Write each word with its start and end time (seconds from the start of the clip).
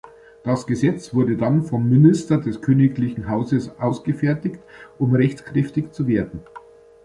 Das 0.43 0.65
Gesetz 0.65 1.13
wurde 1.13 1.37
dann 1.37 1.61
vom 1.61 1.87
Minister 1.87 2.39
des 2.39 2.59
Königlichen 2.59 3.29
Hauses 3.29 3.69
ausgefertigt, 3.77 4.59
um 4.97 5.13
rechtskräftig 5.13 5.91
zu 5.91 6.07
werden. 6.07 6.41